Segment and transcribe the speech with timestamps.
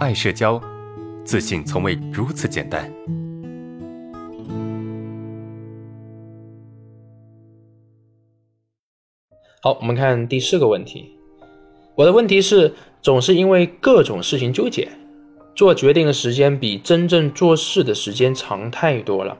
[0.00, 0.58] 爱社交，
[1.26, 2.90] 自信从未如此简单。
[9.60, 11.14] 好，我们看第四个问题。
[11.94, 14.88] 我的问题是，总是因为各种事情纠结，
[15.54, 19.36] 做决定的时间比真正做事的时间长太多了，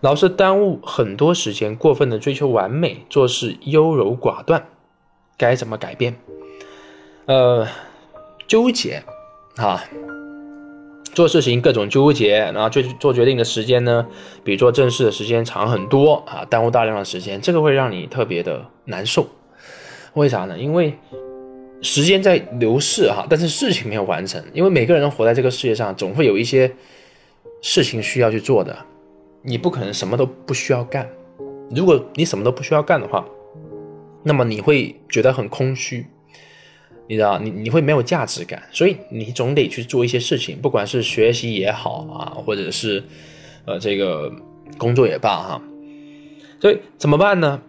[0.00, 4.66] 老是耽误很多时间，过分的追求完美，做事优柔寡断，
[5.36, 6.16] 该怎么改变？
[7.26, 7.68] 呃，
[8.48, 9.02] 纠结，
[9.66, 9.84] 啊，
[11.14, 14.06] 做事情各种纠结，然后做做决定的时间呢，
[14.42, 19.26] 比做正事的时间长很多啊，耽误大量的时间，这个会让你特别的难受。
[20.14, 20.58] 为啥呢？
[20.58, 20.94] 因为
[21.82, 24.42] 时间在流逝哈，但是事情没有完成。
[24.52, 26.72] 因为每个人活在这个世界上，总会有一些
[27.60, 28.76] 事情需要去做的，
[29.42, 31.08] 你不可能什么都不需要干。
[31.70, 33.24] 如果你什么都不需要干的话，
[34.22, 36.06] 那么你会觉得很空虚。
[37.10, 43.02] 你知道，你你会没有价值感，所以你总得去做一些事情，不管是学习也好啊，或者是
[43.64, 44.32] 呃这个
[44.78, 45.62] 工作也罢哈。
[46.60, 47.60] 所以怎么办呢？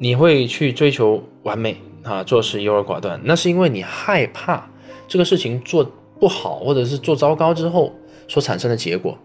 [0.00, 4.68] 你会去追求完美啊，做事优柔寡断，那是因为你害怕
[5.06, 7.94] 这个事情做不好，或者是做糟糕之后
[8.26, 9.16] 所产生的结果。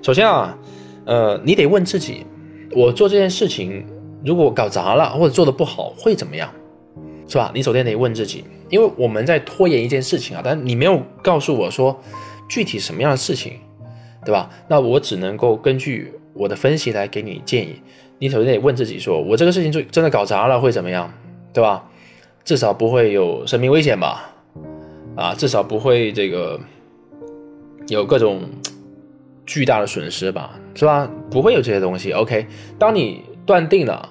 [0.00, 0.58] 首先啊，
[1.04, 2.24] 呃，你得问自己，
[2.74, 3.84] 我做这件事情
[4.24, 6.50] 如果搞砸了或者做的不好会怎么样？
[7.28, 7.52] 是吧？
[7.54, 12.00] 你首先得问自己，因为我们在拖延一件事情啊，但你没有告诉我说
[12.48, 13.52] 具体什么样的事情，
[14.24, 14.48] 对吧？
[14.66, 17.82] 那我只能够根据我的分析来给你建议。
[18.18, 21.12] 你首先得问自己，说我这个事情就真的搞砸了会怎么样，
[21.52, 21.84] 对吧？
[22.44, 24.32] 至少不会有生命危险吧？
[25.14, 26.58] 啊，至少不会这个
[27.88, 28.40] 有各种
[29.44, 30.58] 巨大的损失吧？
[30.74, 31.10] 是吧？
[31.30, 32.10] 不会有这些东西。
[32.12, 32.46] OK，
[32.78, 34.08] 当你断定了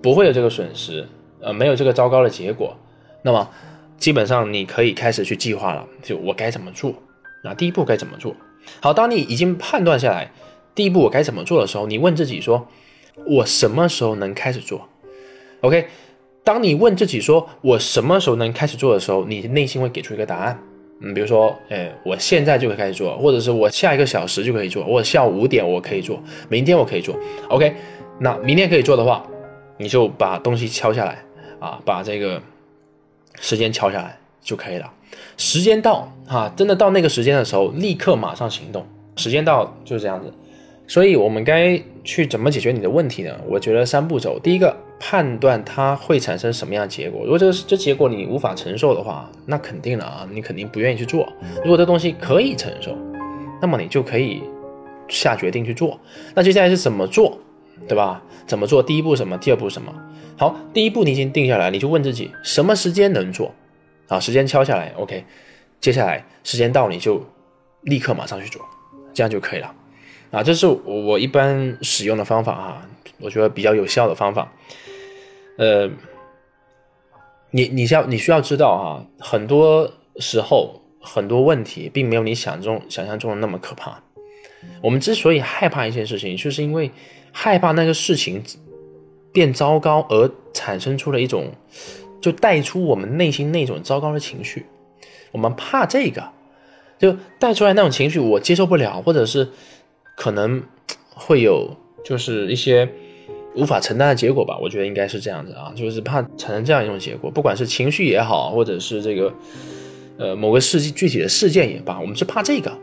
[0.00, 1.06] 不会有这个损失。
[1.40, 2.76] 呃，没有这个糟糕的结果，
[3.22, 3.48] 那么
[3.96, 5.86] 基本上你可以开始去计划了。
[6.02, 6.92] 就我该怎么做？
[7.44, 8.34] 那第一步该怎么做？
[8.80, 10.30] 好，当你已经判断下来
[10.74, 12.66] 第一步我该怎么做的时候，你问自己说：
[13.26, 14.88] 我什么时候能开始做
[15.62, 15.86] ？OK，
[16.44, 20.58] 当你问自己说我什么时候能开始做的时候，你内心会给出一个答案。
[21.00, 27.16] 嗯，比如说，哎，我现在就可以开始做，或者是我下一个小时就可以做，我下午五点我可以做，明天我可以做。
[27.48, 27.72] OK，
[28.18, 29.24] 那明天可以做的话，
[29.76, 31.22] 你就把东西敲下来。
[31.60, 32.40] 啊，把这个
[33.40, 34.92] 时间敲下来就可以了。
[35.36, 38.86] 时间到啊，真的到那个时间的时候，立刻马上行动。
[39.16, 40.32] 时间到就是这样子。
[40.86, 43.34] 所以，我们该去怎么解决你的问题呢？
[43.46, 44.38] 我觉得三步走。
[44.38, 47.24] 第一个，判断它会产生什么样的结果。
[47.24, 51.30] 如果这个这结果你无法承受的话，那肯定了啊，你肯定不愿意去做。
[51.62, 52.96] 如果这东西可以承受，
[53.60, 54.42] 那么你就可以
[55.08, 56.00] 下决定去做。
[56.34, 57.38] 那接下来是怎么做？
[57.86, 58.22] 对吧？
[58.46, 58.82] 怎么做？
[58.82, 59.36] 第一步什么？
[59.38, 59.94] 第二步什么？
[60.36, 63.54] 好，第一步你已经定下来，你就问自己什么时间能做？
[64.08, 65.24] 啊，时间敲下来，OK。
[65.80, 67.22] 接下来时间到你就
[67.82, 68.60] 立刻马上去做，
[69.12, 69.74] 这样就可以了。
[70.30, 72.82] 啊，这是我我一般使用的方法哈，
[73.20, 74.52] 我觉得比较有效的方法。
[75.56, 75.88] 呃，
[77.50, 84.02] 你你需要你需要知道哈，很多时候很多问题并没有你想中想象中的那么可怕。
[84.82, 86.90] 我们之所以害怕一件事情，就是因为。
[87.30, 88.42] 害怕那个事情
[89.32, 91.52] 变糟糕，而产生出了一种，
[92.20, 94.64] 就带出我们内心那种糟糕的情绪。
[95.30, 96.26] 我们怕这个，
[96.98, 99.46] 就带出来那种情绪，我接受不了，或者是
[100.16, 100.60] 可能
[101.14, 102.88] 会有就是一些
[103.54, 104.58] 无法承担的结果吧。
[104.60, 109.32] 我觉得应该是这样子啊，就是怕产生这样一种结果，不管是情绪也好，或者是这个
[110.18, 112.76] 呃某个事具体的事件也罢，我们是怕这个，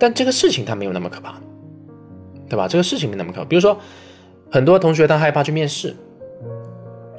[0.00, 1.34] 但这个事情它没有那么可怕。
[2.48, 2.66] 对吧？
[2.66, 3.44] 这个事情没那么可怕。
[3.44, 3.78] 比如说，
[4.50, 5.94] 很多同学他害怕去面试，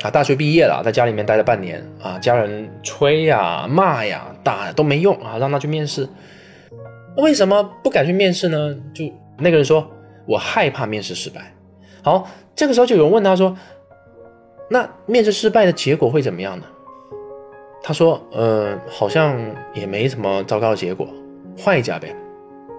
[0.02, 6.06] 啊，大学毕业了，在家里面待了半年，啊，家人催呀、骂呀、打都没用啊，让他去面试。
[7.16, 8.76] 为什么不敢去面试呢？
[8.94, 9.06] 就
[9.38, 9.90] 那个人说，
[10.26, 11.54] 我害怕面试失败。
[12.04, 13.56] 好，这个时候就有人问他说，
[14.70, 16.66] 那面试失败的结果会怎么样呢？
[17.82, 19.40] 他说，呃，好像
[19.74, 21.08] 也没什么糟糕的结果，
[21.58, 22.14] 换一家呗。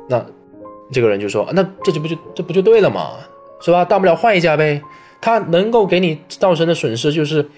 [0.08, 0.25] 那。
[0.94, 3.12] 这个人就说：“那这就不就这不就对了嘛，
[3.62, 3.82] 是吧？
[3.82, 4.82] 大不了换一家呗。
[5.22, 7.49] 他能够给你造成的损失就是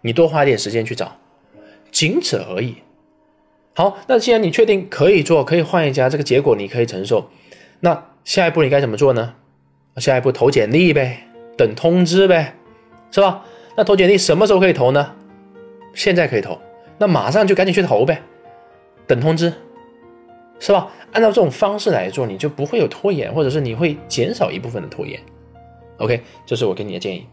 [0.00, 1.16] 你多花一点时间去找，
[1.92, 2.78] 仅此而已。
[3.76, 7.30] 好，那既然你确定可以做，可以换一家，这个结果你可以承受，
[7.78, 9.34] 那下一步你该怎么做呢？
[9.98, 12.56] 下一步投简历呗，等通知呗，
[13.12, 13.44] 是吧？
[13.76, 15.12] 那投简历什么时候可以投呢？
[15.94, 16.58] 现在可以投，
[16.98, 18.20] 那马上就赶紧去投呗，
[19.06, 19.52] 等通知。”
[20.60, 20.88] 是吧？
[21.12, 25.18] 按照这种方式来做，你就不会有拖延，或者是你会减少一部分的拖延。
[25.96, 27.26] OK，这是我给你的建议。